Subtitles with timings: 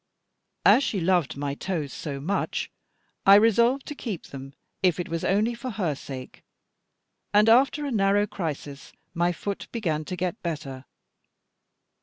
[0.65, 2.71] As she loved my toes so much,
[3.23, 6.43] I resolved to keep them, if it was only for her sake;
[7.35, 10.85] and, after a narrow crisis, my foot began to get better.